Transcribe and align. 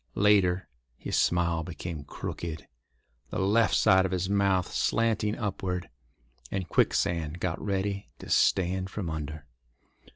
Later, 0.17 0.67
his 0.97 1.15
smile 1.15 1.61
became 1.63 2.05
crooked, 2.05 2.67
the 3.29 3.37
left 3.37 3.75
side 3.75 4.03
of 4.03 4.11
his 4.11 4.31
mouth 4.31 4.73
slanting 4.73 5.35
upward, 5.37 5.91
and 6.49 6.67
Quicksand 6.67 7.39
got 7.39 7.63
ready 7.63 8.09
to 8.17 8.27
stand 8.27 8.89
from 8.89 9.11
under. 9.11 9.45